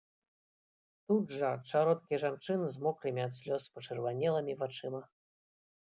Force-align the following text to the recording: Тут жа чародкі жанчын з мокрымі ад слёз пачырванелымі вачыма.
Тут 1.11 1.25
жа 1.41 1.51
чародкі 1.71 2.21
жанчын 2.25 2.65
з 2.77 2.83
мокрымі 2.87 3.21
ад 3.29 3.33
слёз 3.43 3.63
пачырванелымі 3.79 4.53
вачыма. 4.65 5.09